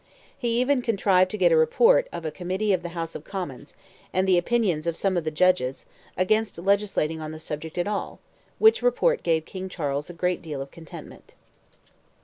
[0.35, 3.75] He even contrived to get a report of a Committee of the House of Commons,
[4.11, 5.85] and the opinions of some of the Judges,
[6.17, 8.19] against legislating on the subject at all,
[8.57, 11.35] which report gave King Charles "a great deal of contentment."